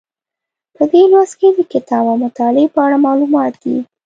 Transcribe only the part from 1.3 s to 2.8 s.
کې د کتاب او مطالعې په